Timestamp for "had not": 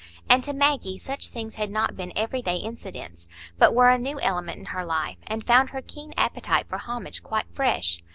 1.53-1.95